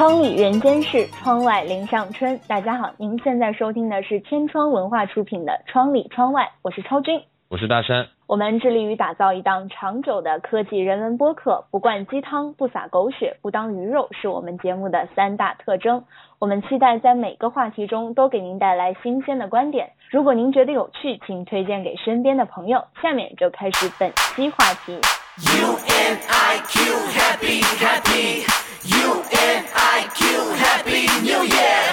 [0.00, 2.40] 窗里人间事，窗外林上春。
[2.48, 7.20] 大家好，您现在收听的是天窗文化出品的《窗里窗外》，我是超君，
[7.50, 8.06] 我是大山。
[8.26, 16.02] 我们致力于打造一档长久的科技人文播客，不灌鸡汤，不撒狗血，不当鱼肉，是我们节目的三大特征。
[16.38, 19.90] 我们期待在每个话题中都给您带来新鲜的观点。
[20.08, 22.82] 如果您觉得有趣，请推荐给身边的朋友。
[23.02, 24.94] 下面就开始本期话题。
[24.94, 31.92] U N I Q Happy Happy U N I Q Happy New Year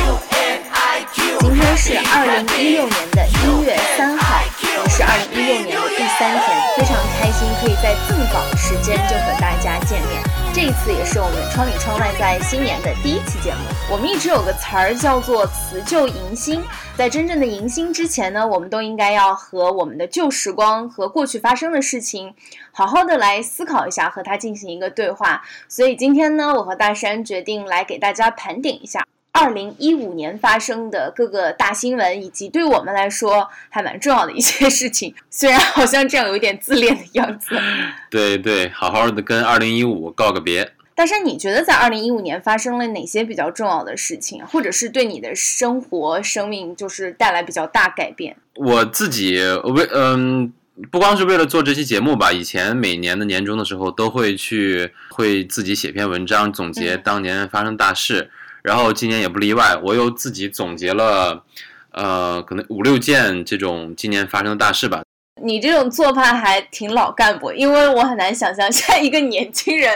[0.00, 10.41] U N I Q 今天是二零一六年的一月三号，也是二零一六年的第三天，非常开心可以在这么早的时间就和大家见面。
[10.54, 13.60] 这一次也是我们窗里窗外在新年的第一期节目。
[13.90, 16.62] 我们一直有个词儿叫做辞旧迎新，
[16.94, 22.34] 在真正的迎新之前呢，我们都应该要和我们的旧时光和过去发生的事情，
[22.70, 25.42] 好好的来思考一下，和它进行一个对话。
[25.68, 29.06] 所以今天呢，我和大山决定来给大家盘点一下。
[29.32, 37.58] 二零一五年发生的各个大新闻，以及对我们来说还蛮重要的一些事情，虽然好像这样有一点自恋的样子。
[38.10, 40.72] 对对，好好的跟二零一五告个别。
[40.94, 48.36] 但是，你觉得在二零一五年发生了哪些比较重要的事情，或者是对你的生活、生命就是带来比较大改变？
[48.56, 50.52] 我自己为嗯，
[50.90, 58.30] 不光是为了做这期节目吧，以前每年的年终的时候都会去会自己写篇文章，总结当年发生大事。
[58.62, 61.42] 然后今年也不例外，我又自己总结了，
[61.90, 65.02] 呃，可能五六件这种今年发生的大事吧。
[65.42, 69.92] 你这种做派还挺老干部，因为我很难想象 现在一个年轻人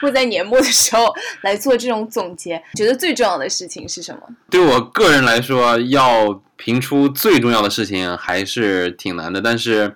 [0.00, 2.62] 会在年末的时候来做这种总结。
[2.74, 4.22] 觉得最重要的事情是什么？
[4.48, 9.42] 对我个人来说，要评出最重要的事情还是挺难的。
[9.42, 9.94] 但是，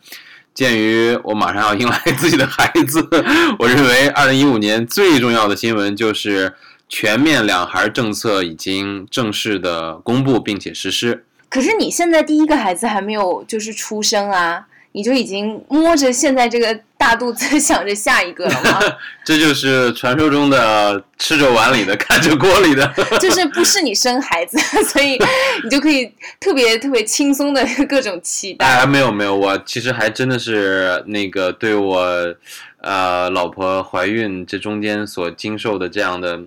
[0.53, 3.09] 鉴于我马上要迎来自己的孩子，
[3.59, 6.53] 我认为二零一五年最重要的新闻就是。
[6.90, 11.24] 全面两孩政策已经正式的公布并且实施。
[11.48, 18.80] 可是你现在第一个孩子还没有就是出生啊，你就已经摸着现在这个大肚子想着下一个了吗？
[19.24, 25.17] 这就是传说中的吃着碗里的看着锅里的， 就是不是你生孩子， 所以
[25.62, 28.67] 你就可以特别特别轻松的各种期待。
[28.67, 32.34] 哎，没有没有，我其实还真的是那个对我
[32.80, 36.42] 呃老婆怀孕这中间所经受的这样的。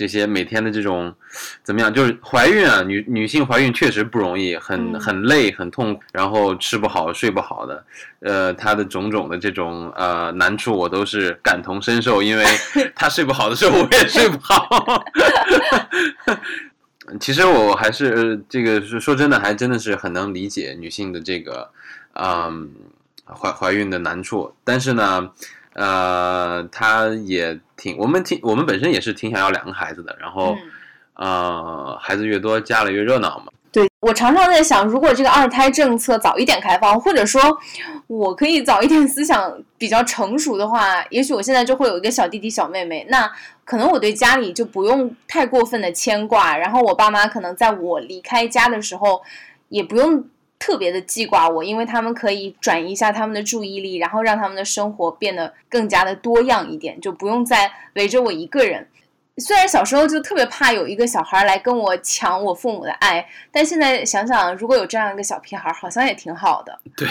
[0.00, 1.14] 这些每天的这种
[1.62, 1.92] 怎么样？
[1.92, 7.84] 就是怀孕啊，女女性怀孕确实不容易，很很累，很痛苦，然后吃不好睡不好的，
[8.20, 12.46] 呃，她的种种的这种呃难处，我都是感同身受，因为
[12.96, 15.04] 她睡不好的时候，我也睡不好。
[17.20, 21.70] 其实我还是这个说真的，还真的是很能理解女性的这个
[22.14, 22.70] 嗯
[23.26, 25.30] 怀怀孕的难处，但是呢。
[25.80, 30.54] 呃，他也挺，我们挺，我们本身也是挺想要两个孩子的，然后，
[31.14, 33.46] 呃，孩子越多，家里越热闹嘛。
[33.72, 37.40] 对我常常在想，如果这个二胎政策早一点开放，或者说
[38.08, 43.32] 我可以早一点思想比较成熟的话，也许我现在就会有一个小弟弟、小妹妹，那
[43.64, 49.22] 可能我对家里就不用太过分的牵挂，然后我爸妈可能在我离开家的时候，
[49.70, 50.22] 也不用。
[50.60, 58.86] 特别的记挂我，因为他们可以转移一下他们的注意力，然后让他们的生活变得更加的多样一点，就不用再围着我一个人。
[59.38, 66.78] 虽然小时候就特别怕有一个小孩来跟我抢我父母的爱，但现在想想，如果有这样一个小屁孩，好像也挺好的。
[66.94, 67.08] 对，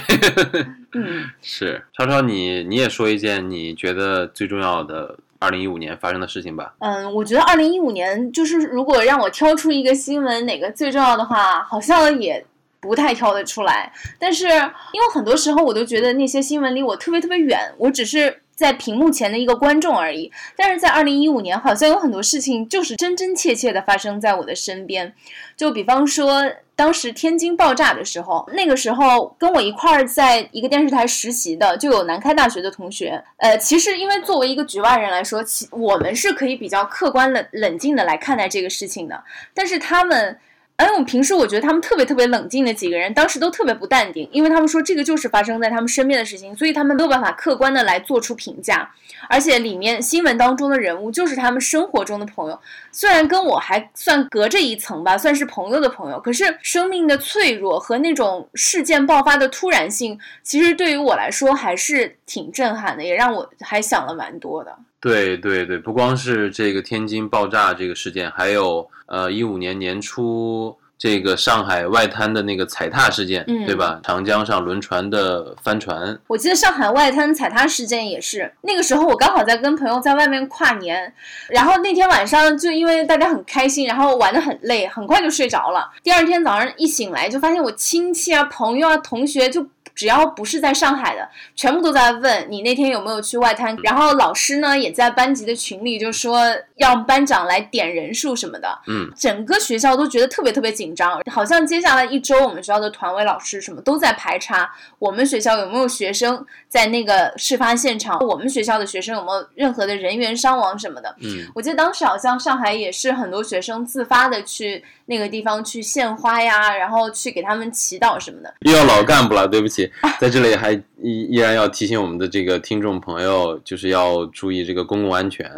[0.94, 6.76] 嗯， 是超超，你你也说一件你觉得最重要的二零一五年发生的事情吧？
[6.78, 12.46] 嗯，我觉得二零一五年就是如果让我挑出一个新闻哪个最重要的话，好像也。
[12.81, 20.31] 不太挑得出来，但是因为很多时候我都觉得那些新闻离我特别特别远，我只是在屏幕前的一个观众而已。
[20.56, 25.13] 但是在二零一五年，好像有很多事情就是真真切切的发生在我的身边。
[25.57, 33.21] 就比方说，当时天津爆炸的时候，那个时候跟我一块儿在一个电视台实习的就有南开大学的同学。
[33.38, 39.21] 呃，其实因为作为一个局外人来说，其我们是可以比较客观冷冷静的来看待这个事情的，
[39.54, 40.39] 但是他们。
[40.80, 48.90] 哎，我平时我觉得他们特别特别冷静的几个人，当时都特别不淡定，因为他们说这个就是发生在他们身边的事情，所以他们没有办法客观的来做出评价。
[49.28, 52.58] 而且里面新闻当中的人物就是他们生活中的朋友，
[52.94, 64.74] 虽然跟我还算隔着一层吧，算是朋友的朋友，可是生命的脆弱和那种事件爆发的突然性，其实对于我来说还是挺震撼的，也让我还想了蛮多的。
[65.02, 74.00] 对对对，不光是这个天津爆炸这个事件，还有呃一五年年初这个上海外滩的那个踩踏事件，嗯对吧？
[74.03, 81.13] 长江上轮船的翻船，我记得上海外滩踩踏事件也是，那个时候我刚好在跟朋友在外面跨年，
[81.50, 85.89] 然后那天晚上就因为大家很开心，然后玩得很累，很快就睡着了。
[86.03, 89.65] 第二天早上一醒来，就发现我亲戚啊、朋友啊、同学就。
[90.00, 93.75] 只要不是在上海的，全部都在问你那天有没有去外滩。
[93.84, 96.42] 然后老师呢也在班级的群里就说
[96.78, 98.80] 让班长来点人数什么的。
[98.88, 111.13] 嗯，整个学校都觉得特别特别紧张，好像接下来一周我们学校的团委老师什么都在排查我们学校有没有学生在那个事发现场，我们学校的学生有没有任何的人员伤亡什么的。
[111.19, 118.54] 嗯，我记得当时好像上海也是很多学生自发的去那个地方去献花呀，然后去给他们祈祷什么的。
[118.62, 119.88] 又要老干部了，对不起，
[120.19, 120.71] 在这里还
[121.01, 125.50] 依依然要提醒我们的这个听众朋友，就是要注意这个公共安全，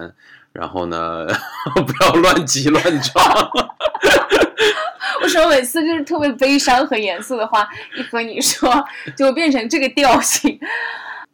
[0.53, 1.27] 然后呢，
[1.75, 3.51] 不要乱挤乱撞。
[5.21, 8.83] 为什么每次就是特别悲伤和严肃的话，一和你说
[9.15, 10.59] 就变成这个调性？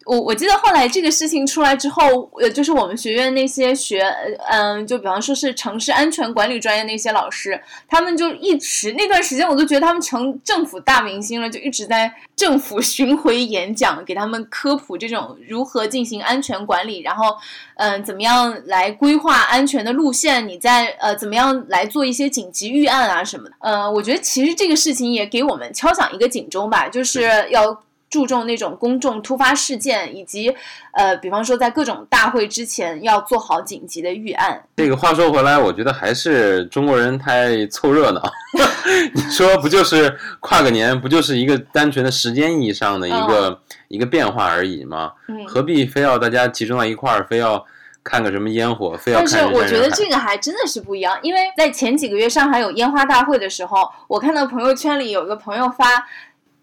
[0.08, 4.02] 我我记得后来这个事情出来之后，呃，就是我们学院那些学，
[4.50, 17.36] 嗯，就比方说是城市安全管理专业那些老师，他们就一直那段时间，我都觉得他们成政府大明星了，就一直在政府 巡回演讲，给他们科普这种如何进行安全管理，然后，
[17.76, 23.56] 嗯，怎么样来规划安全的路线，你在呃怎么样来做一些紧急预案啊什么的。
[23.60, 27.78] 呃，我觉得其实这个事情也给我们敲响一个警钟吧，就是要。
[28.10, 30.56] 注重那种公众突发事件，以及
[30.94, 34.64] 呃，比方说在各种大会之前要做好紧急的预案。
[34.78, 38.22] 这个话说回来，我觉得还是中国人太凑热闹。
[39.14, 43.60] 你说不就是跨个年，不就是一个单纯的时间意义上的一个、
[43.90, 45.12] 一个变化而已吗？
[45.28, 47.64] 嗯，何必非要大家集中到一块儿，非要
[48.04, 49.68] 看个什么烟火，非要但看人山人海？
[49.68, 56.08] 是我觉得这个还真的是不一样，因为在前几个月上海有烟花大会的时候，我看到朋友圈里有一个朋友发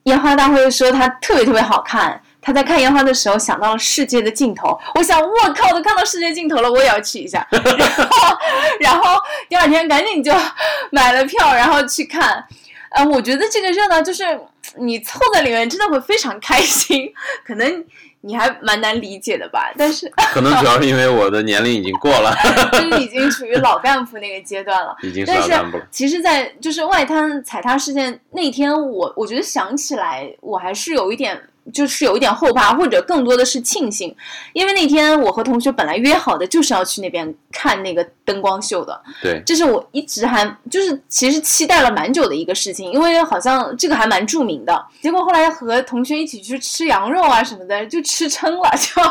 [0.05, 2.21] 烟花大会的时候，它特别特别好看。
[2.41, 7.47] 他在看烟花的时候想到了世界的尽头，我想我靠，都看到世界尽头了，我也要去一下。
[7.51, 8.37] 然后，
[8.81, 9.19] 然后
[9.49, 10.31] 第二天赶紧就
[10.91, 12.45] 买了票，然后去看。
[12.91, 14.39] 嗯，我觉得这个热闹就是
[14.77, 17.11] 你凑在里面真的会非常开心，
[17.47, 17.85] 可能
[18.27, 19.73] 你还蛮难理解的吧。
[19.77, 22.35] 但是可能主要是因为我的年龄已经过了，
[22.73, 24.97] 就是已经处于老干部那个阶段了。
[25.03, 25.87] 已经是但是老干部了。
[25.91, 31.41] 其实，在就是外滩踩踏事件那天，我我觉得想起来，我还是有一点，
[31.73, 34.15] 就是有一点后怕，或者更多的是庆幸，
[34.53, 44.87] 因为那天我和同学本来约好的就是要去那边看那个灯光秀的，对，这是我一直还就是其实期待了蛮久的一个事情，因为好像这个还蛮著名的。
[45.01, 49.03] 结果后来和同学一起去吃羊肉啊什么的，就吃撑了， 就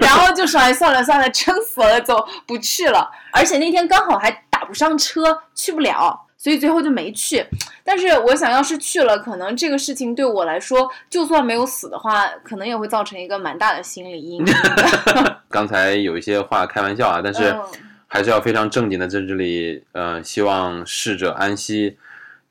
[0.00, 3.10] 然后就说哎算了算了，撑死了，走不去了。
[3.32, 6.25] 而且那天刚好还打不上车，去不了。
[6.38, 7.44] 所以最后就没去，
[7.82, 14.52] 但是我想要是去了，可能这个事情对我来说，就算没有死的话，可能也会造成一个蛮大的心理阴影的。
[15.48, 17.62] 刚才有一些话开玩笑啊，但是嗯
[18.06, 21.96] 还是要非常正经的在这里，呃，希望逝者安息，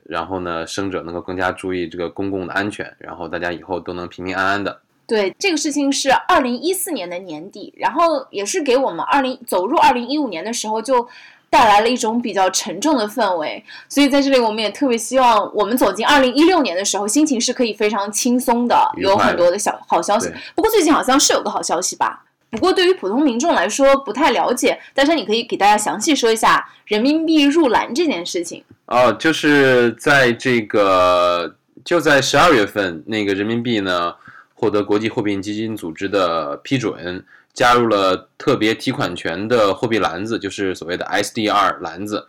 [0.04, 4.82] 然后呢，生者能够更加注意这个公共的安全，然后大家以后都能平平安安的。
[5.08, 11.08] 对，这个事情是二零一四年的年底，然后也是给我们二零走入二零一五年的时候就。
[11.56, 20.30] 带来了一种比较沉重的氛围，所以在这里我们也特别希望，我们走进二零一六年的时候，心情是可以非常轻松的，有很多的小好消息。
[20.54, 22.26] 不过最近好像是有个好消息吧？
[22.52, 28.62] 不过对于普通民众来说不太了解，但是你可以给大家详细说一下人民币入篮这件事情。
[28.88, 34.14] 哦，就是在这个就在十二月份，那个人民币呢
[34.54, 37.24] 获得国际货币基金组织的批准，
[37.56, 42.28] 加入了特别提款权的货币篮子，就是所谓的 SDR 篮子。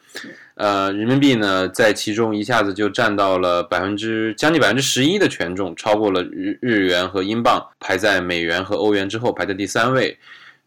[0.54, 10.16] 呃，人民币呢在其中一下子就占到了百分之将近百分之十一的权重，超过了日日元和英镑，排在美元和欧元之后，排在第三位。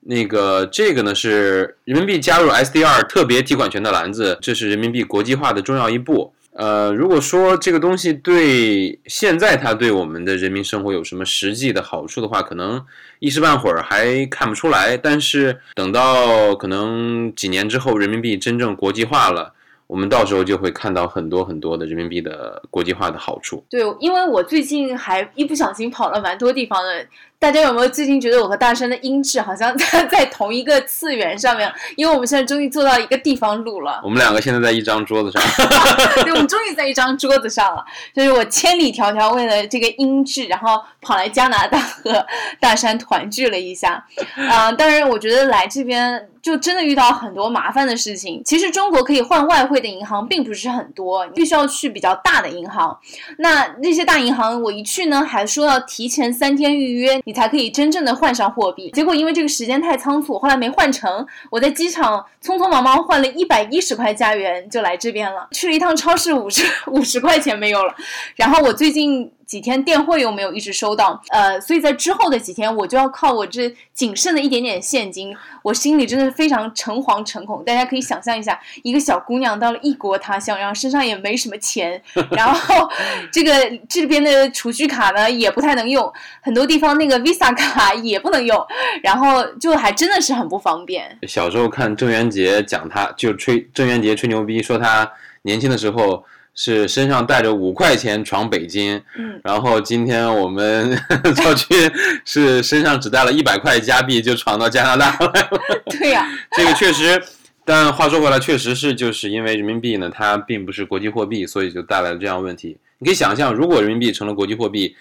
[0.01, 6.33] 那个这个呢是人民币加入 SDR 特别提款权的篮子，这是人民币国际化的重要一步。
[6.59, 12.85] 呃，如果说这个东西对现在它对我们的人民生活有什么实际的好处的话，可能
[13.19, 14.97] 一时半会儿还看不出来。
[14.97, 19.53] 但是等到可能几年之后，人民币真正国际化了，
[19.87, 23.63] 我们到时候就会看到很多很多的人民币的国际化的好处。
[23.69, 27.07] 对，因为我最近还一不小心跑了蛮多地方的。
[27.39, 31.71] 大家有没有最近觉得我和大山的音质好像在 在同一个次元上面？
[31.95, 35.41] 因为我们现在终于坐到一个地方录了，我们两个现在在一张桌子上，
[36.21, 37.85] 对，我们终于在一张桌子上了。
[38.13, 42.25] 就是我千里迢迢为了这个音质，然后跑来加拿大和
[42.59, 44.05] 大山团聚了一下。
[44.35, 48.41] 啊、当然我觉得来这边就真的遇到很多麻烦的事情。
[48.43, 52.99] 其实中国可以换外汇的银行并不是很多，你必须要去比较大的银行。
[53.37, 58.89] 那那些大银行，我一去呢，还说要提前三天预约，你才可以真正的换上货币。
[58.89, 61.23] 结果因为这个时间太仓促，后来没换成。
[61.51, 67.93] 我在机场匆匆忙忙换了一百一十块加元就来这边了，去了一趟超市，五十五十块钱没有了。
[68.35, 69.31] 然后我最近。
[69.49, 77.63] 几天电汇又没有一直收到，呃，所以在之后的几天，我就要靠我这仅剩的一点点现金，我心里真的是非常诚惶诚恐。
[77.65, 82.87] 大家可以想象一下，一个小姑娘到了异国他乡，然后身上也没什么钱， 然后
[83.31, 83.51] 这个
[83.89, 86.13] 这边的储蓄卡呢也不太能用，
[86.43, 88.63] 很多地方那个 Visa 卡也不能用，
[89.01, 91.17] 然后就还真的是很不方便。
[91.27, 96.23] 小时候看郑渊洁讲，他就吹郑渊洁吹牛逼，说他年轻的时候。
[96.55, 100.97] 是身上带着五块钱闯北京，嗯，然后今天我们
[101.35, 101.89] 赵军
[102.25, 105.61] 是身上只带了一百块加币就闯到加拿大来了。
[105.99, 106.27] 对呀，
[106.57, 107.21] 这个确实，
[107.63, 112.77] 但话说回来，确实是就是因为人民币呢，它并不是国际货币，所以就带来了这样问题。
[112.97, 114.93] 你可以想象，如果人民币成了国际货币，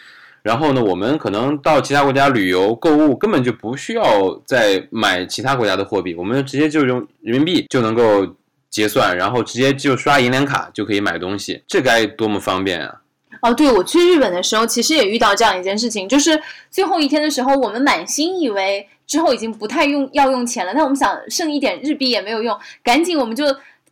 [0.42, 8.36] 然后呢，我们可能到其他国家旅游购物根本就不需要再买其他国家的货币，我们直接就用人民币就能够。
[8.70, 13.00] 结算，然后直接就刷银联卡就可以买东西，这该多么方便啊！
[13.42, 23.44] 哦，对，我去日本的时候，其实也遇到这样一件事情，就是最后一天的时候，我们满心以为之后已经不太用要用钱了，但我们想剩一点日币也没有用，赶紧我们就。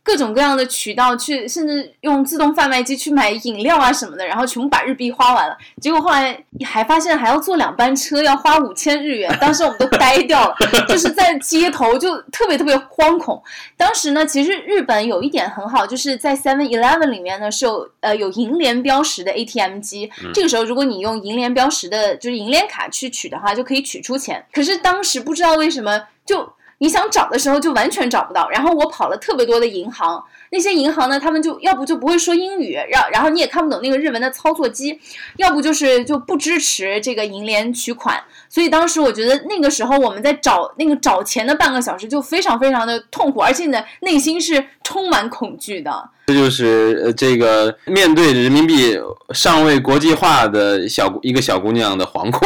[0.07, 5.57] 各种各样的渠道去，甚至用自动贩卖机去买饮料啊什么的，然后全部把日币花完了。
[5.81, 9.37] 结果后来还发现还要坐两班车，要花五千日元。
[9.41, 10.55] 当时我们都呆掉了，
[10.87, 13.43] 就是在街头就特别特别惶恐。
[13.75, 20.09] 当时呢，其实日本有一点很好，就是在 Seven Eleven 里面呢是有呃有银联标识的 ATM 机。
[20.33, 24.45] 这个时候如果你用银联标识的，就是银联卡去取的话，就可以取出钱。
[24.53, 26.53] 可是当时不知道为什么就。
[26.79, 34.99] 你想找的时候就完全找不到，然后我跑了特别多的银行，那些银行呢，他们就要不就不会说英语，然然后你也看不懂那个日文的操作机，
[35.37, 46.09] 要不就是就不支持这个银联取款，所以当时我觉得那个时候我们在找那个找钱的半个小时就非常非常的痛苦，而且呢内心是充满恐惧的。
[46.27, 48.99] 这就是呃，这个面对人民币
[49.33, 52.45] 尚未国际化的小一个小姑娘的惶恐。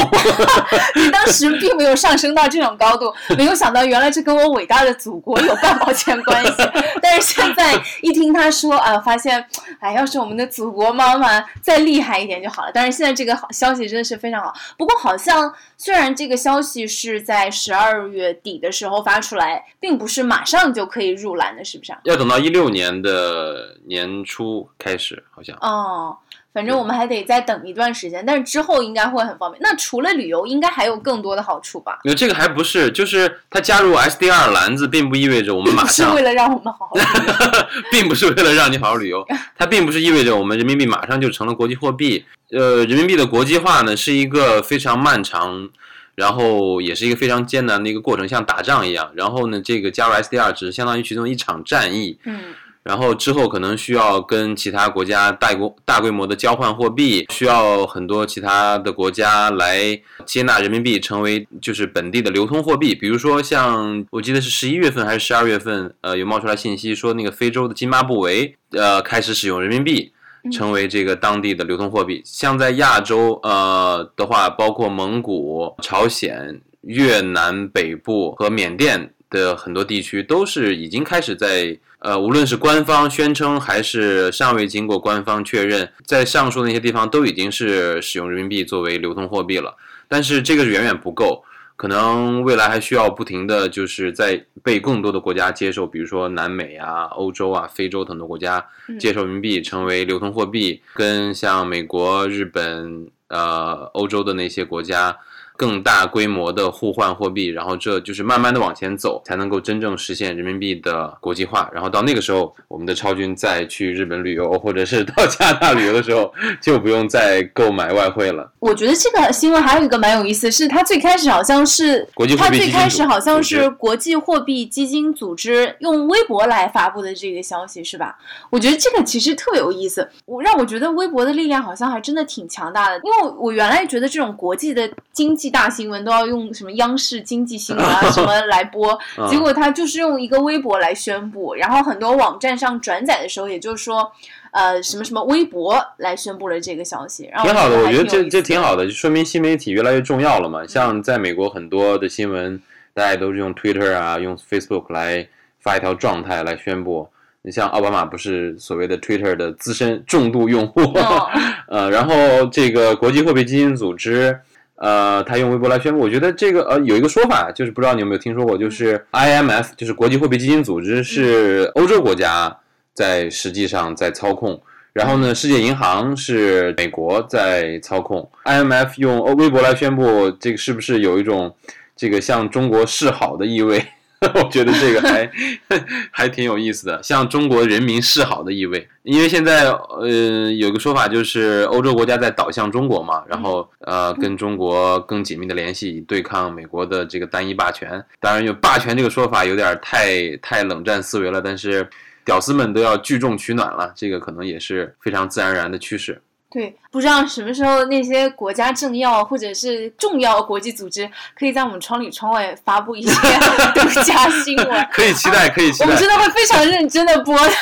[0.96, 6.53] 你当时并没有上升到这种高度，没有想到原来这跟我伟大的祖国有半毛钱关系。
[7.01, 9.46] 但是现在一听他说啊，发现
[9.80, 12.72] 哎，要是我们的祖国妈妈再厉害一点就好了。
[12.74, 14.54] 但是现在这个好消息真的是非常好。
[14.78, 21.94] 不过好像虽然这个消息是在十二月底的时候发出来，并不是马上就可以入篮的，是不是？
[22.04, 23.78] 要等到一六年的。
[23.86, 26.16] 年初开始好像哦，
[26.53, 29.62] 反正我们还得再等一段时间，但是之后应该会很方便。
[29.63, 32.00] 那除了旅游，应该还有更多的好处吧？
[32.03, 36.96] 有这个还不是，就是它加入 SDR 篮子，并不意味着我们马上是为了让我们好好，
[37.91, 39.25] 并不是为了让你好好旅游，
[39.58, 42.25] 它并不是意味着我们人民币马上就成了国际货币。
[42.51, 45.70] 呃，人民币的国际化呢，是一个非常漫长，
[46.15, 49.10] 然后也是一个非常艰难的一个过程，像打仗一样。
[49.15, 52.20] 然后呢，这个加入 SDR 只是相当于其中一场战役。
[52.25, 52.53] 嗯。
[52.84, 62.96] 然后之后可能需要跟其他国家大规大规模的交换货币，需要很多其他的国家来接纳人民币成为就是本地的流通货币。
[62.96, 70.12] 比如说像我记得是十一月份还是十二月份，呃，有冒出来信息说那个非洲的津巴布韦呃开始使用人民币
[70.52, 72.24] 成为这个当地的流通货币。
[72.26, 81.78] 像在亚洲呃的话，包括蒙古、朝鲜、越南北部和缅甸的很多地区都是已经开始在。
[82.01, 89.75] 呃，无论是官方宣称还是尚未经过官方确认，在上述那些地方都已经是使用人民币作为流通货币了。
[90.08, 91.43] 但是这个远远不够，
[91.75, 98.65] 可能未来还需要不停的就是在被更多的国家接受，比如说南美啊、欧洲啊、非洲很多国家
[99.00, 105.15] 接受人民币成为流通货币，跟像美国、日本、呃欧洲的那些国家。
[105.62, 111.70] 更大规模的互换货币，然后这就是慢慢的往前走，才能够真正实现人民币的国际化。
[111.72, 118.51] 然后到那个时候，我们的超军再去日本旅游，或者是到加拿大旅游的时候，就不用再购买外汇了。
[118.58, 128.18] 我觉得这个新闻还有一个蛮有意思，是它最开始好像是国际，它最开始好像是国际货币基金组织用微博来发布的这个消息，是吧？
[128.50, 135.50] 我觉得这个其实特别有意思，我让我觉得微博的力量好像还真的挺强大的，因为我原来觉得这种国际的经济。
[135.51, 138.98] 大新闻都要用什么央视经济新闻啊 什么来播，
[139.29, 144.12] 结果他就是用一个微博来宣布，然后很多网站上转载的时候，也就是说，
[144.51, 147.29] 呃，什么什么微博来宣布了这个消息。
[147.43, 150.65] 挺好的，我觉得这这挺好的，就说明新媒体越来越重要了嘛。
[150.65, 152.60] 像在美国很多的新闻，
[152.93, 155.27] 大家都是用 Twitter 啊，用 Facebook 来
[155.60, 157.08] 发一条状态来宣布。
[157.43, 161.27] 你像奥巴马不是所谓的 Twitter 的资深重度用户，哦
[161.67, 162.13] 呃，然后
[162.51, 164.39] 这个国际货币基金组织，
[164.82, 166.00] 呃，他用微博来宣布。
[166.00, 172.58] 我觉得这个呃有一个说法，就是不知道你有没有听说过，就是 IMF，就是国际货币基金组织是欧洲国家
[172.92, 174.60] 在实际上在操控。
[174.92, 181.56] 然后呢，世界银行是美国在操控，IMF 用微博来宣布，这个是不是有一种
[181.96, 183.86] 这个向中国示好的意味？
[184.36, 185.32] 我觉得这个还
[186.12, 188.88] 还挺有意思的，向中国人民示好的意味。
[189.01, 198.04] 因为现在呃有个说法就是欧洲国家在倒向中国嘛，然后呃跟中国更紧密的联系，以对抗美国的这个单一霸权。
[198.20, 201.90] 当然，有霸权这个说法有点太太冷战思维了，但是
[202.24, 206.22] 屌丝们都要聚众取暖了，这个可能也是非常自然而然的趋势。
[206.51, 213.10] 对，不知道什么时候那些国家政要或者是重要国际组织，可以在我们窗里窗外发布一些
[213.74, 214.68] 独家新闻。
[214.92, 215.86] 可以期待， 可以期待。
[215.86, 217.54] 我们真的会非常认真的播的，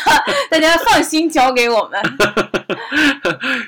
[0.49, 2.01] 大家放心交给我们。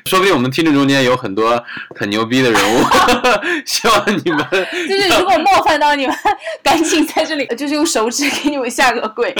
[0.06, 1.64] 说不定我们听众中间有很多
[1.96, 2.84] 很牛逼的人物，
[3.66, 4.46] 希望你们
[4.90, 6.16] 就是如果冒犯到你们，
[6.64, 9.34] 赶紧在这里就是用手指给你们下个跪。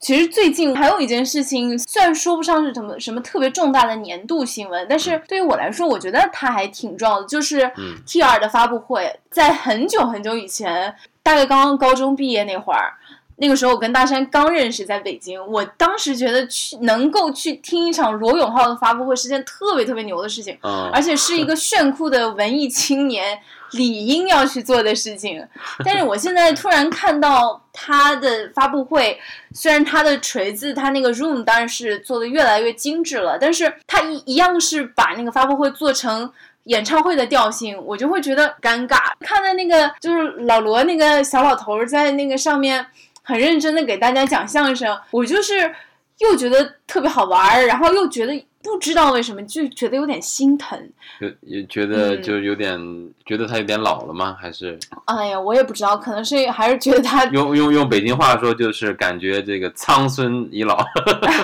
[0.00, 7.26] 其实最近还有一件事情，虽然说不上是什么什么特别重大的年度新闻，但是对于我来说，我觉得它还挺重要的。
[7.26, 7.70] 就是
[8.06, 12.94] T 二的发布会，在很久很久以前，大概刚刚高中毕业那会儿，
[13.36, 20.58] 那个时候我跟大山刚认识，在北京，我当时觉得去能够去听一场罗永浩的发布会是件特别特别牛的事情，
[20.92, 23.40] 而且是一个炫酷的文艺青年。
[23.76, 25.46] 理应要去做的事情，
[25.84, 29.18] 但是我现在突然看到他的发布会，
[29.52, 36.30] 虽然他的锤子，他那个 room 当然是做的越来越精致了，但是他一一样是把那个发布会做成
[36.64, 39.12] 演唱会的调性，我就会觉得尴尬。
[39.20, 42.86] 看到那个就是老罗那个小老头在那个上面
[43.22, 45.74] 很认真的给大家讲相声，我就是
[46.18, 48.46] 又觉得特别好玩儿，然后又觉得。
[48.64, 50.76] 不知道为什么就觉得有点心疼，
[51.20, 52.78] 有也觉得就有点
[53.26, 54.34] 觉得他有点老了吗？
[54.40, 54.78] 还是？
[55.04, 60.82] 哎呀，我也不知道，可能是还是觉得他用用用北京话说就是感觉这个苍孙已老。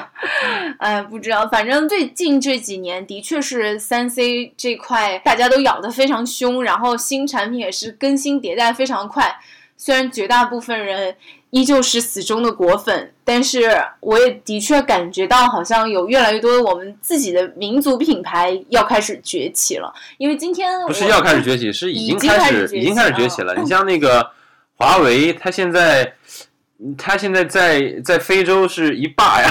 [0.79, 9.39] 哎，不知道，反正最近这几年的确是三 C 这块大家都咬得非常凶，然后新产品也是更新迭代非常快。
[9.77, 11.17] 虽然绝大部分人
[11.51, 19.93] 依旧是死忠的果粉，但是我也的确感觉到，好像有越来越多的我们自己的民族品牌要开始崛起了。
[20.19, 23.57] 因为今天不是要开始崛起，是已经开始已经开始崛起了。
[23.57, 24.31] 你像那个
[24.77, 26.15] 华为，它现在
[26.97, 29.51] 它现在在在非洲是一霸呀。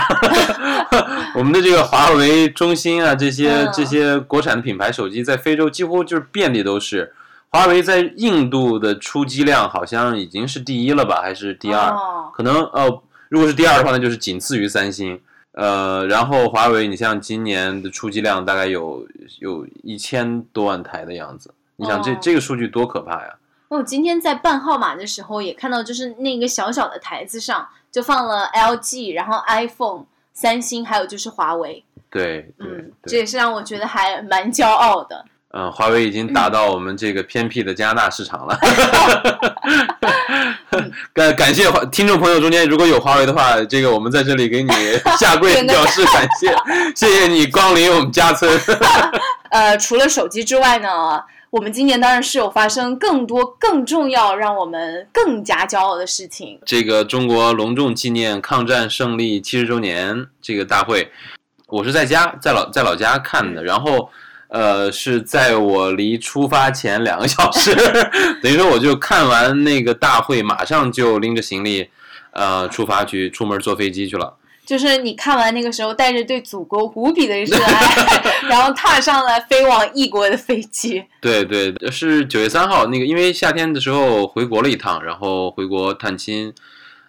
[1.36, 7.14] 我们的这个华为、中兴啊，这些这些国产的品牌手机，在非洲几乎就是遍地都是。
[7.50, 11.90] 华为在印度的出机量好像已经是第一了吧，还是第二？
[11.90, 15.20] 哦可能呃，如果是第二的话，那就是仅次于三星。
[15.54, 19.06] 呃，然后华为，你像今年的出机量大概有
[19.40, 23.36] 有一千多万台的样子，你想这这个数据多可怕呀！
[23.68, 31.84] 我今天在办号码的时候也看到，就是那个小小的台子上就放了 LG，然后 iPhone、三星，还有就是华为。
[32.10, 35.26] 对，嗯，这也是让我觉得还蛮骄傲的。
[35.52, 38.56] 嗯，华为已经打到我们这个偏僻的加拿大市场了。
[41.12, 44.72] 感感谢听众朋友中间如果有华为的话，这个我们在这里给你
[45.18, 46.56] 下跪表示感谢，
[46.96, 48.60] 谢谢你光临我们家村。
[49.50, 56.60] 呃，除了手机之外呢，我们今年当然是有发生更多更重要、让我们更加骄傲的事情。
[56.64, 61.12] 这个中国隆重纪念抗战胜利七十周年这个大会，
[61.66, 64.12] 我是在家在老在老家看的，然后。
[64.50, 67.74] 呃，是在我离出发前两个小时，
[68.44, 71.88] 等于说我就看完那个大会，马上就拎着行李，
[72.32, 74.36] 呃，出发去出门坐飞机去了。
[74.66, 81.04] 就是你看完那个时候，带着对祖国无比的热爱， 然后踏上了飞往异国的飞机。
[81.22, 86.54] 对对，是九月三号那个，因为夏天的时候回国了一趟，然后回国探亲。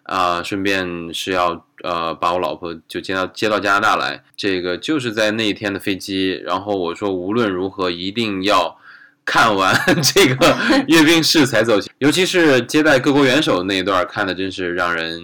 [0.04, 6.40] 啊，顺便是要呃把我老婆就接到接到加拿大来，这个就是在那一天的飞机。
[6.44, 8.76] 然后我说无论如何一定要
[9.24, 10.56] 看完 这个
[10.88, 15.22] 阅兵式才走，尤其是接待各国元首那一段，看的真是让人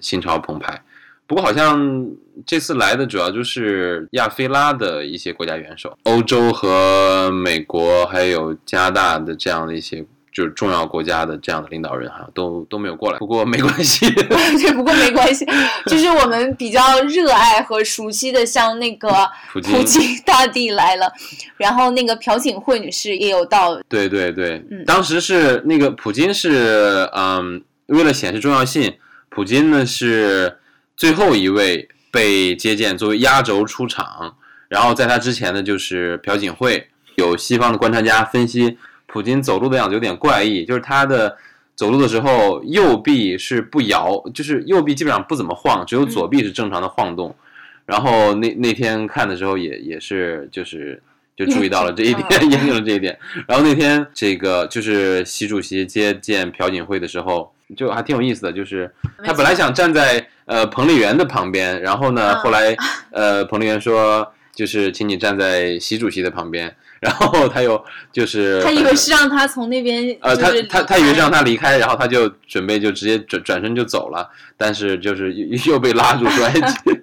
[0.00, 0.82] 心潮澎湃。
[1.26, 2.06] 不过好像
[2.44, 10.04] 这次来的主要就是亚非拉的一些国家元首，欧洲和美国还有加拿大的这样的一些。
[10.34, 13.18] 就是重要国家的这样的领导人好像都都没有过来。
[13.18, 15.46] 不过没关系， 对，不过没关系，
[15.86, 19.08] 就是我们比较热爱和熟悉的，像那个
[19.52, 21.10] 普京普京大帝来了，
[21.56, 28.92] 然后那个朴槿惠女士也有到，对对对，嗯当时是那个普京是嗯，为了显示重要性，
[29.28, 30.58] 普京呢是
[30.96, 34.36] 最后一位被接见作为压轴出场，
[34.68, 36.88] 然后在他之前呢就是朴槿惠。
[37.16, 38.76] 有西方的观察家分析，
[39.14, 41.38] 普京走路的样子有点怪异，就是他的
[41.76, 47.32] 走路的时候右臂是不摇，就是右臂基本上不怎么晃，只有左臂是正常的晃动。
[47.86, 51.00] 然后那那天看的时候也也是就是
[51.36, 53.16] 就注意到了这一点，嗯验证了这一点。
[53.46, 58.92] 然后那天这个就是习主席接见朴槿惠的时候，就还挺有意思的，就是
[59.24, 62.76] 他本来想站在呃彭丽媛的旁边，然后呢嗯后来
[63.12, 66.74] 呃彭丽媛说就是请你站在习主席的旁边，
[67.04, 76.52] 然后他又就是 他以为是让他从那边，呃，他就是他他以为是让他离开，然后他就准备就直接转转身就走了，但是就是又又被拉住说，哎，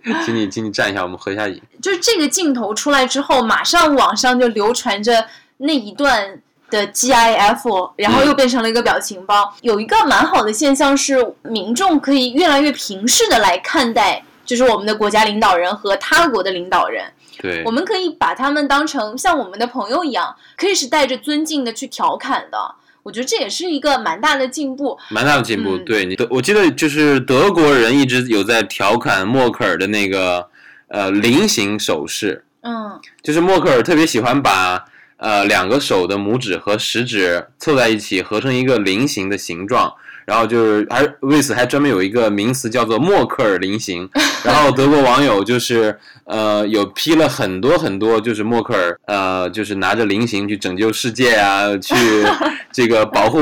[0.04, 1.62] 请 请你请你站一下，我们合一下影。
[1.80, 5.24] 就是这个镜头出来之后，马上网上就流传着
[5.58, 9.54] 那一段的 GIF，然后又变成了一个表情包。
[9.62, 17.06] 有一个蛮好的现象是，民众可以越来越平视的来看待，就是我们的国家领导人和他国的领导人。
[17.42, 22.76] 对我，们可以把他们当成像我们的朋友一样，可以是带着尊敬的去调侃的。
[23.04, 24.96] 我觉得这也是一个蛮大的进步。
[25.10, 25.76] 蛮大的进步。
[25.76, 30.48] 嗯对你，德我记得就是德国人一直有在调侃默克尔的那个
[30.88, 34.86] 呃菱形手势，嗯就是默克尔特别喜欢把
[35.18, 39.96] 呃两个手的拇指和食指凑在一起，合成一个菱形的形状。
[40.32, 44.10] 然后就是还为此还专门有一个名词叫做默克尔菱形。
[44.46, 51.94] 然后德国网友就是呃有批了很多很多，就是默克尔呃就是拿着菱形去拯救世界啊，去
[52.72, 53.40] 这个保护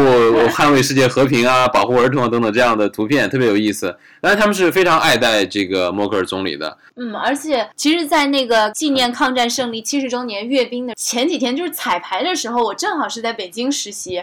[0.50, 3.96] 捍卫世界和平啊， 保护儿童啊等等这样的图片，特别有意思。
[4.20, 6.76] 但是他们是非常爱戴这个默克尔总理的。
[6.96, 14.22] 嗯，而且其实，在那个纪念抗战胜利七十周年阅兵的前几天，就是彩排的时候，我正好是在北京实习，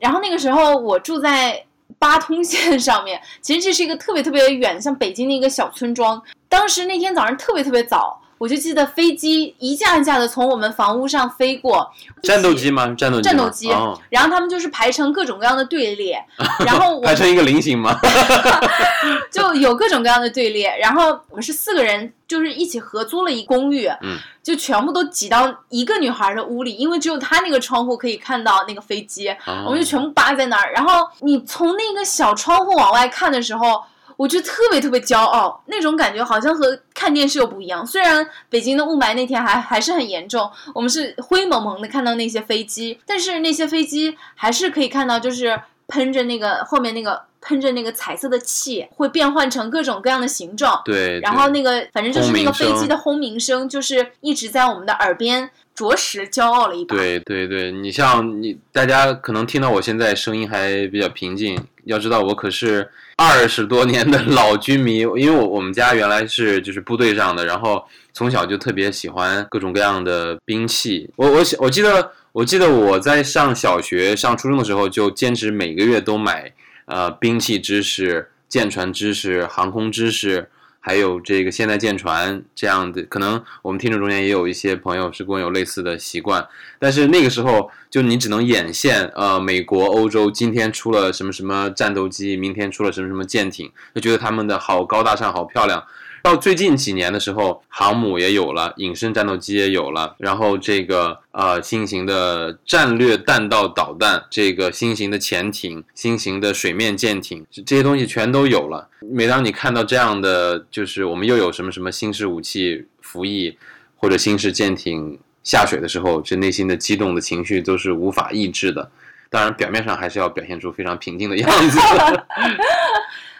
[0.00, 1.65] 然后那个时候我住在
[1.98, 6.22] 八通线上面，其实这是一个特别特别远，像北京的一个小村庄。
[6.48, 11.90] 当时那天早上特别特别早，我就记得飞机一架一架的从我们房屋上飞过，
[12.22, 12.94] 战斗机吗？
[12.96, 13.22] 战斗机？
[13.22, 16.22] 战斗机哦，然后他们就是排成各种各样的队列，
[16.66, 17.98] 然后我排成一个菱形吗？
[19.30, 30.72] 就有各种各样的队列，然后我们是四个人，就是一起合租了一公寓，嗯，就全部都挤到一个女孩的屋里，因为只有她那个窗户可以看到那个飞机，哦我们就全部扒在那儿。
[30.72, 33.82] 然后你从那个小窗户往外看的时候，
[34.16, 37.86] 我就特别特别骄傲，那种感觉好像和看电视又不一样。
[37.86, 50.80] 虽然北京的雾霾那天还还是很严重，我们是灰蒙蒙的看到那些飞机，但是那些飞机还是可以看到，就是喷着那个后面那个喷着那个彩色的气，会变换成各种各样的形状。
[50.84, 56.96] 对，然后那个反正就是那个飞机的轰鸣声，就是一直在我们的耳边，着实骄傲了一把。
[56.96, 71.08] 对对对，你像你大家可能听到我现在声音还比较平静，要知道我可是二十多年的老军迷， 因为我我们家原来是就是部队上的，然后从小就特别喜欢各种各样的兵器。
[71.16, 76.52] 我我我记得我记得我在上小学、上初中的时候，就坚持每个月都买
[76.84, 80.50] 呃兵器知识、舰船知识、航空知识。
[80.86, 86.46] 还有这个现代舰船这样的，可能我们听众中间也有一些朋友是跟我有类似的习惯，
[86.78, 95.82] 但是那个时候就你只能眼线，呃，美国、欧洲今天出了什么什么战斗机，明天出了什么什么舰艇，就觉得他们的好高大上、好漂亮。
[96.26, 108.88] 到最近几年的时候，航母也有了，隐身战斗机也有了，然后这个呃新型的战略弹道导弹，这个新型的潜艇、新型的水面舰艇，这些东西全都有了。
[109.00, 113.56] 每当你看到这样的，就是我们又有什么什么新式武器服役，
[113.94, 118.90] 或者新式舰艇下水的时候，这内心的激动的情绪都是无法抑制的。
[119.30, 121.78] 当然，表面上还是要表现出非常平静的样子。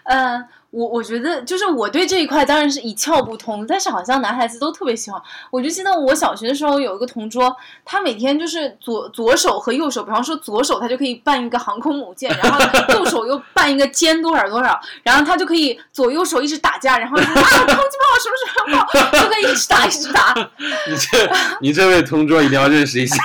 [0.05, 5.21] 嗯， 我我觉得就是我对这一块当然是一窍不通，但是好像男孩子都特别喜欢。
[5.51, 12.61] 我就记得我小学的时候有一个同桌，他每天就是左左手和右手，比方说左手他就可以扮一个航空母舰，然后
[12.95, 20.35] 右手又扮一个歼多少多少，然后他就可以左右手一直打架，然后说啊空气炮什么什么炮，就可以一直打一直打。
[20.89, 23.17] 你这你这位同桌一定要认识一下，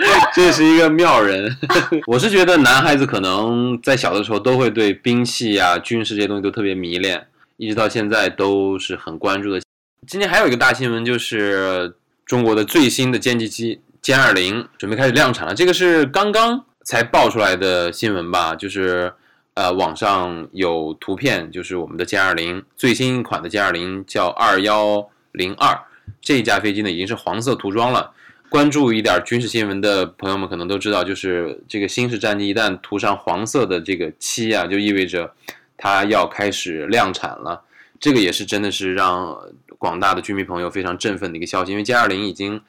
[0.34, 1.56] 这是一个妙人。
[2.06, 9.60] 我是觉得男孩子可能在小的时候都会对兵器啊、军事这些东西都特别迷恋，一直到现在都是很关注的。
[10.06, 15.54] 今天还有一个大新闻，就是中国的最新的歼击机歼二零准备开始量产了。
[15.54, 19.12] 这个是刚刚才爆出来的新闻吧，就是
[19.54, 25.78] 呃网上有图片，就是我们的歼二零最新一款的歼二零叫二幺零二，
[26.22, 28.12] 这一架飞机呢已经是黄色涂装了。
[28.50, 35.32] 关注一点军事新闻的朋友们可能都知道，就是这个新式战机一旦涂上黄色的这个漆啊，就意味着
[35.76, 37.62] 它要开始量产了。
[38.00, 39.38] 这个也是真的是让
[39.78, 42.60] 广大的军迷朋友非常振奋的一个消息，因为歼二零已经，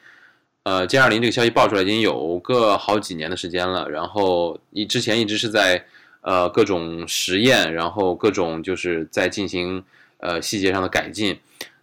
[0.62, 5.84] 呃，歼二零这个消息爆出来已经有个好几年的时间了，然后一之前一直是在
[6.20, 9.82] 呃各种实验，然后各种就是在进行
[10.18, 11.36] 呃细节上的改进。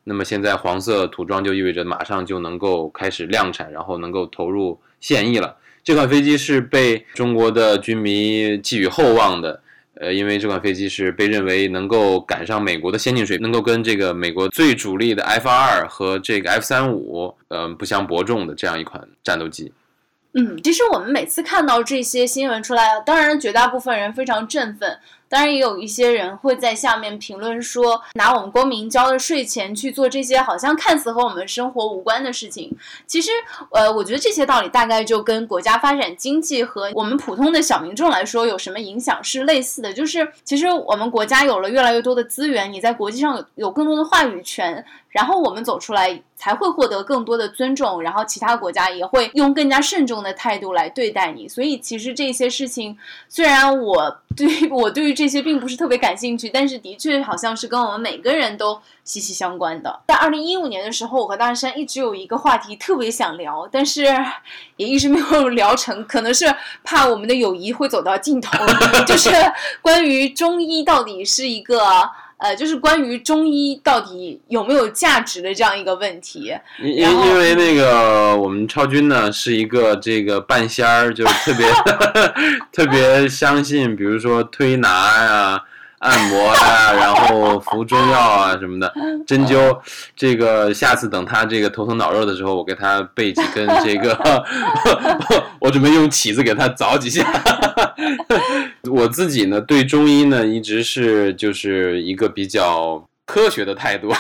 [0.10, 5.56] 那么现在黄色涂装就意味着马上就能够开始量产，然后能够投入现役了。
[5.84, 9.62] 这款飞机是被中国的军迷寄予厚望的，
[9.94, 19.72] 呃，因为这款飞机是被认为能够赶上美国的先进水平，能够跟这个美国最主力的 F 二和这个 F 三五，嗯，不相伯仲的这样一款战斗机。
[20.34, 24.98] 嗯，其实我们每次看到这些新闻出来，当然绝大部分人非常振奋。
[25.30, 32.76] 当然，也有一些人会在下面评论说，拿我们公民交的税钱去做这些好像看似和我们生活无关的事情。
[33.06, 33.30] 其实，
[33.72, 39.94] 呃，我觉得这些道理大概就跟国家发展经济和我们普通的小民众来说有什么影响是类似的。
[39.94, 44.84] 就是，其实我们国家有了越来越多的资源，你在国际上有有更多的话语权。
[45.10, 51.48] 然后我们走出来才会获得更多的尊重，然后其他国家也会用更加慎重的态度来对待你。
[51.48, 60.00] 所以其实这些事情，虽然我对 我对于这些并不是特别感兴趣，但是的确好像是跟我们每个人都息息相关的。
[60.08, 64.04] 在二零一五年的时候，我和大山一直有一个话题特别想聊，但是
[64.76, 66.46] 也一直没有聊成，可能是
[66.84, 68.52] 怕我们的友谊会走到尽头，
[69.08, 69.32] 就是
[69.82, 72.10] 关于中医到底是一个。
[72.40, 76.54] 呃，就是关于中医到底有没有价值的这样一个问题。
[76.82, 81.68] 因因因为那个我们超军呢是一个这个半仙儿，就是特别
[82.72, 84.90] 特别相信，比如说推拿
[85.24, 85.64] 呀。
[86.00, 88.92] 按摩啊，然后服中药啊什么的，
[89.28, 89.78] 针灸。
[90.16, 94.18] 这个下次等他这个头疼脑热的时候，我给他备几根这个，
[95.60, 97.26] 我准备用起子给他凿几下。
[98.90, 104.10] 我自己呢，对中医呢一直是就是一个比较科学的态度。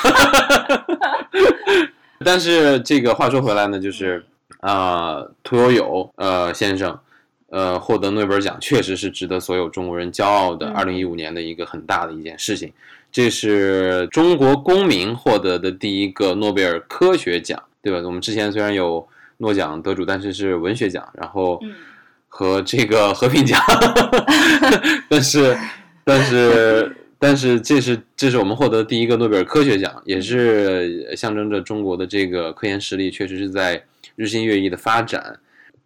[2.26, 4.26] 但是这个话说回来呢，就是
[4.60, 7.00] 啊，屠呦呦呃先生。
[7.50, 10.68] 呃，获得诺贝尔奖确实是值得所有中国人骄傲的。
[10.70, 12.72] 二零一五年的一个很大的一件事情，
[13.12, 18.00] 这是中国公民获得的第一个诺贝尔科学奖，对吧？
[18.06, 19.08] 我们之前虽然有
[19.38, 21.60] 诺奖得主，但是是文学奖，然后
[22.28, 23.60] 和这个 和平奖，
[25.10, 25.58] 但是
[26.04, 33.84] 但是但是这是这是我们获得第一个诺贝尔科学奖，也是象征着中国的这个科研实力确实是在
[34.16, 35.40] 日新月异的发展。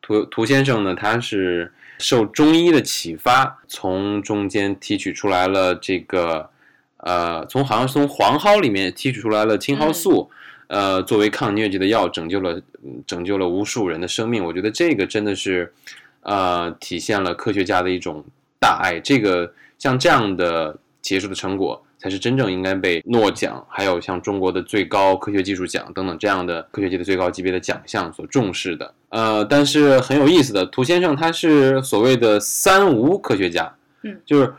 [0.04, 6.50] 涂涂先生呢，他是受中医的启发，从中间提取出来了这个，
[6.98, 10.30] 呃，从好像从黄蒿里面提取出来了青蒿素，
[10.68, 12.62] 呃，作为抗疟疾的药，拯救了
[13.08, 14.44] 拯救了无数人的生命。
[14.44, 15.74] 我觉得这个真的是，
[16.20, 18.24] 呃，体现了科学家的一种
[18.60, 19.00] 大爱。
[19.00, 21.82] 这个像这样的杰出的成果。
[22.04, 28.94] 才是真正应该被诺奖，还有像中国的最高科学技术奖等等这样的科学界的最高级别的奖项所重视的。
[29.08, 34.54] 呃，但是很有意思的，涂先生他是所谓的三无科学家，嗯，就是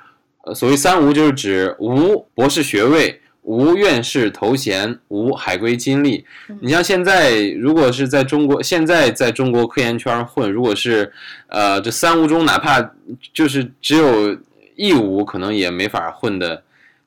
[0.45, 6.25] 呃所谓三无，就是指无博士学位、无院士头衔、无海归经历。
[6.63, 11.13] 你像现在，如果是在中国，现在在中国科研圈混，如果是
[11.49, 12.93] 呃这三无中，哪怕
[13.35, 14.35] 就是只有
[14.77, 16.63] 一无，可能也没法混的。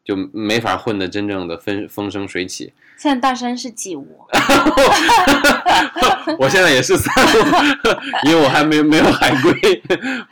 [0.07, 2.71] 就没法混的真正的风风生水起。
[2.97, 4.25] 现在大山是几无？
[6.39, 7.29] 我现在也是三无，
[8.27, 9.53] 因为我还没没有海归，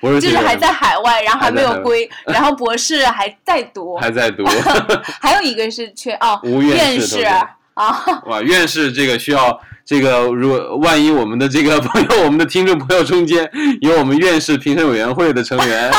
[0.01, 4.43] 不是就是还在海外，然后还没有归，然后博士还在读， 还在读，
[5.21, 7.51] 还有一个是缺哦，无院士啊。
[8.25, 13.47] 哇，院士这个需要这个，如果万一我们的这个朋友，我们的听众朋友中间
[13.81, 15.91] 有我们院士评审委员会的成员。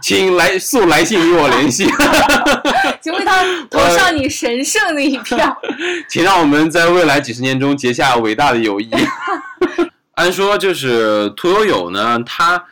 [0.00, 1.86] 请来速来信与我联系，
[3.00, 5.56] 请为他投上你神圣的一票。
[6.08, 8.90] 请让我们在未来几十年中结下伟大的友谊。
[10.14, 12.62] 按说就是屠呦呦呢，他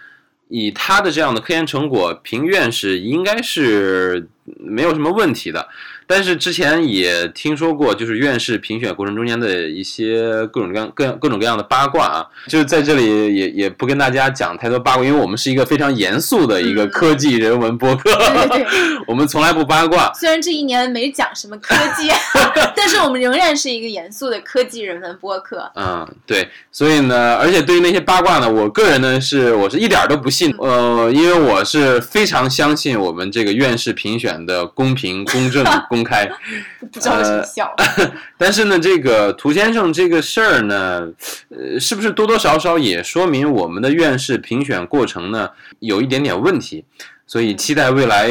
[0.49, 5.69] 以他的这样的科研成果评院士应该是没有什么问题的。
[6.09, 18.66] 但是之前也听说过，就是院士评选过程中间的一些各种各样、各样各种各样的八卦啊，就是在这里也也不跟大家讲太多八卦，因为我们是一个非常严肃的一个科技人文博客，对对对，
[19.07, 20.11] 我们从来不八卦。
[20.14, 22.11] 虽然这一年没讲什么科技，
[22.75, 25.71] 但是我们仍然是一个严肃的科技人文博客。
[25.75, 36.28] 嗯，对，所以呢，而且对于那些八卦呢，我个人呢是我是一点儿都不信，呃，因为我是非常相信我们这个院士评选的公平、公正、 公开。
[36.92, 37.74] 不知道为什么笑。
[38.38, 41.08] 但是呢，这个涂先生这个事儿呢，
[41.50, 46.84] 呃，是不是多多少少也说明我们的院士评选过程呢有一点点问题？
[47.26, 48.30] 所以期待未来，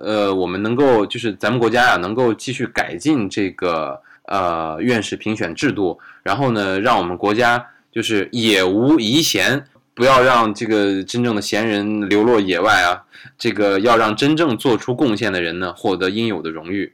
[0.00, 13.02] 呃，我们能够就是咱们国家呀，能够继续改进这个呃院士评选制度，然后呢，让我们国家就是也无遗贤，不要让这个真正的闲人流落野外啊，
[13.36, 16.92] 这个要让真正做出贡献的人呢获得应有的荣誉。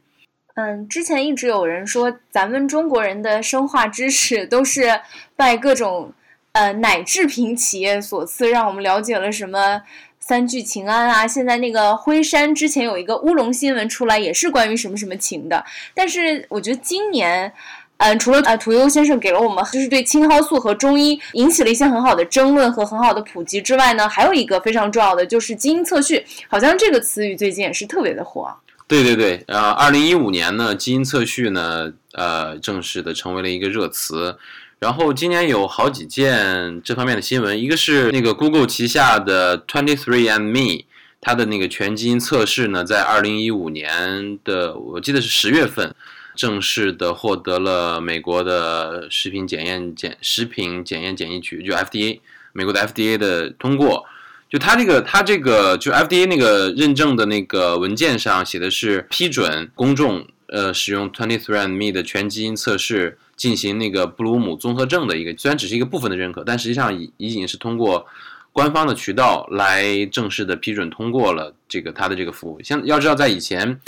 [0.57, 5.01] 嗯，之前一直有人说，咱们中国人的生化知识都是
[5.35, 6.13] 拜各种
[6.53, 9.83] 呃奶制品企业所赐，让我们了解了什么
[10.21, 11.27] 三聚氰胺啊。
[11.27, 15.65] 现在那个辉山之前有一个乌龙新闻出来，也是关于什么什么氰的。
[15.93, 17.53] 但是我觉得今年，
[17.97, 28.49] 嗯，除了呃屠呦先生给了我们就是对青蒿素和中医引起了一些很好的争论和很好的普及之外呢，还有一个非常重要的就是基因测序，好像这个词语最近也是特别的火。
[28.87, 34.37] 对对对，呃，二零一五年呢，基因测序呢，呃，正式的成为了一个热词。
[34.79, 40.85] 然后今年有好几件这方面的新闻，一个是那个 Google 旗下的 Twenty Three and Me，
[41.23, 45.95] 它的那个全基因测试呢，在二零一五年的我记得是十月份，
[46.37, 52.21] 正式的获得了美国的食品检验检食品检验检疫局，就 FDA，
[52.53, 54.05] 美国的 FDA 的通过。
[54.51, 68.07] 就它这个，它这个就 FDA 那个认证的那个文件上写的是批准公众呃使用 Twenty Three and Me 的全基因测试进行那个布鲁姆综合症的一个，虽然只是一个部分的认可，但实际上已已经是通过
[68.53, 72.63] 官方的渠道来正式的批准通过了这个它的这个服务。
[72.63, 73.81] 像要知道，在以前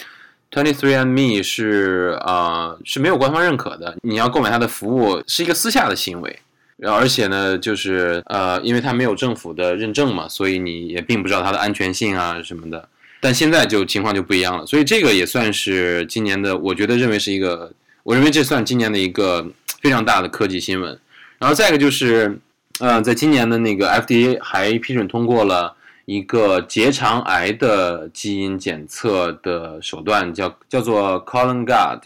[0.50, 6.40] Twenty Three and Me 是啊是没有官方认可的，你要购买它的服务是一个私下的行为。
[6.76, 12.86] 然后，而且呢，就是呃，因为它没有政府的认证嘛，所以你也并不知道它的安全性啊什么的。
[13.18, 19.46] 但现在就情况就不一样了，所以这个也算是今年的，我觉得认为是一个，我认为这算今年的一个
[19.80, 21.00] 非常大的科技新闻。
[21.38, 22.38] 然后再一个就是，
[22.78, 32.00] 呃，在今年的那个 FDA 还批准通过了一个结肠癌的基因检测的手段，叫叫做 Colon Guard，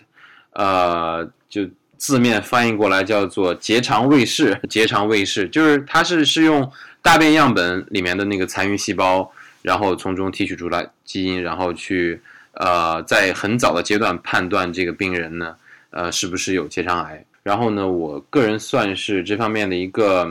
[0.52, 1.68] 呃，就。
[2.00, 12.18] 字面翻译过来叫做结肠卫士，结肠卫士就是它是是用大便样本里面的那个残余细胞，然后从中提取出来基因，然后去
[12.54, 15.54] 呃在很早的阶段判断这个病人呢
[15.90, 17.22] 呃是不是有结肠癌。
[17.42, 20.30] 然后呢，我个人算是这方面的一个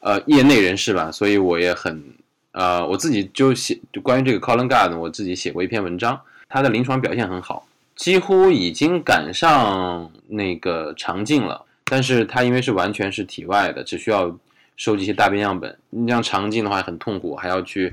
[0.00, 2.02] 呃业内人士吧，所以我也很
[2.50, 7.64] 呃我自己就写就关于这个 Colin Guard，我自己写过一篇文章，它的临床表现很好。
[7.98, 14.34] 几乎已经赶上那个肠镜了，但是它因为是完全是体外的，只需要
[14.76, 15.76] 收集一些大便样本。
[15.90, 17.92] 你像肠镜的话很痛苦，还要去，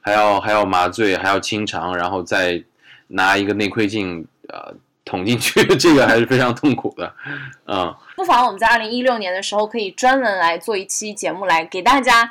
[0.00, 2.62] 还要还要麻醉，还要清肠，然后再
[3.08, 4.72] 拿一个内窥镜呃
[5.04, 7.12] 捅进去， 这个还是非常痛苦的，
[7.66, 7.92] 嗯。
[8.14, 12.30] 不妨我们在二零一六年的时候可以专门来做一期节目，来给大家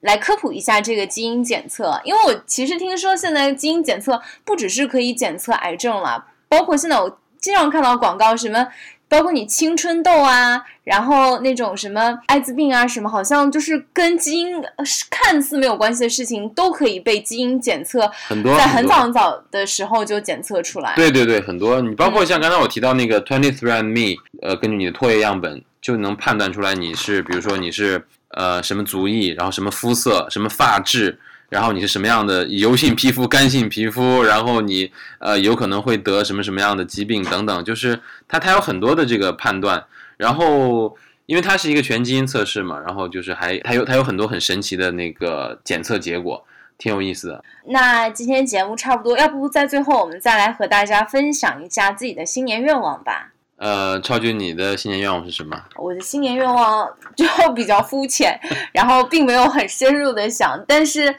[0.00, 6.26] 来科普一下这个基因检测，因为我其实听说现在基因检测不只是可以检测癌症了。
[6.48, 8.66] 包括现在我经常看到广告，什么
[9.08, 14.62] 包括你青春痘啊，然后那种什么艾滋病啊，什么好像就是跟基因
[15.10, 20.94] 看似没有关系的事情，都可以被基因检测，很多在很早很早的时候就检测出来。
[20.94, 31.18] 对对对，很多你包括像刚才我提到那个 Twenty Three and Me，呃，根据你的唾液样本就能判断出来你是，比如说你是呃什么族裔，然后什么肤色，什么发质。
[31.48, 34.22] 然后你是什么样的油性皮肤、干性皮肤？
[34.24, 39.84] 然后你呃有可能会得什么什么样的疾病等等，就是它它有很多的这个判断。
[40.16, 46.44] 然后因为它是一个全基因测试嘛，然后就是还它有它有很多很神奇的那个检测结果，
[46.76, 47.44] 挺有意思的。
[47.66, 53.32] 那今天节目差不多，要不在最后我们再来和大家分享一下自己的新年愿望吧。
[53.58, 55.60] 呃，超君，你的新年愿望是什么？
[55.76, 58.38] 我的新年愿望 就比较肤浅，
[58.72, 61.12] 然后并没有很深入的想，但是，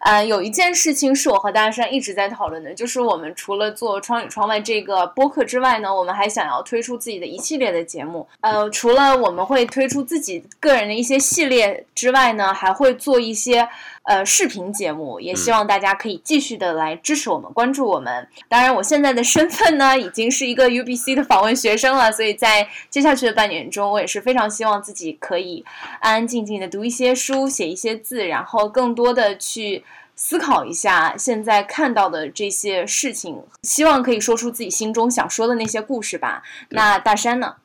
[0.00, 8.26] 呃，有一件事情是我和大山一直在讨论的，就是我们除了做《窗里窗外》这个播客之外呢，我们还想要推出自己的一系列的节目。
[8.40, 13.68] 呃，除了我们会推出自己个人的一些系列之外呢，还会做一些
[14.04, 18.26] 呃视频节目，也希望大家可以继续的来支持我们，关注我们。
[18.48, 25.64] 当然，我现在的身份呢，已经是一个 UBC 的访问学生了，所以在接下去的半年中，我也是非常希望自己可以
[26.00, 29.84] 安安静静的读一些书，写一些字，然后更多的去。
[30.16, 36.44] 思考一下现在看到的这些事情，希望可以说出自己心中想说的那些故事吧。
[36.68, 37.56] 那大山呢？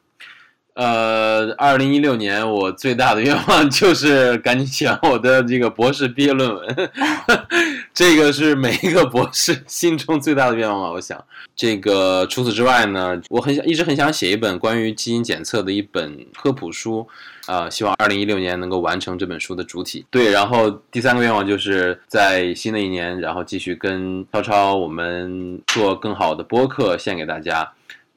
[0.80, 6.90] 呃，二零一六年我最大的愿望 就是赶紧写完我的这个博士毕业论文，
[7.94, 10.92] 这个是每一个博士心中最大的愿望吧。
[10.92, 11.22] 我想，
[11.54, 17.06] 这个除此之外呢，我很想一直很想写一本关于基因检测的一本科普书。
[17.46, 20.06] 啊，希望二零一六年能够完成这本书的主体。
[20.12, 27.68] 对，然后第三个愿望就是在新的一年，然后继续跟超超我们做更好的播客，献给大家，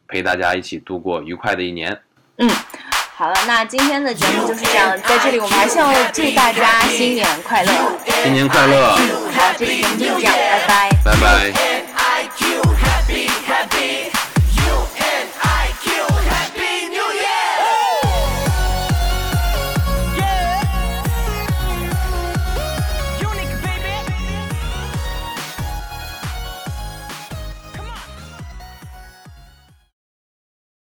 [0.07, 1.99] 陪大家一起度过愉快的一年。
[2.39, 2.51] 嗯，
[3.15, 7.73] 好了，那今天的节目就是这样，在这里我们还是要祝大家新年快乐，
[8.25, 8.97] 新年快乐。
[9.35, 11.72] 好，这期节目就这样，拜拜，拜拜。